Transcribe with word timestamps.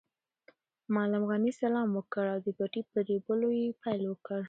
معلم 0.93 1.23
غني 1.29 1.51
سلام 1.61 1.89
وکړ 1.93 2.25
او 2.33 2.39
د 2.45 2.47
پټي 2.57 2.81
په 2.91 2.99
رېبلو 3.09 3.49
یې 3.59 3.77
پیل 3.81 4.01
وکړ. 4.07 4.39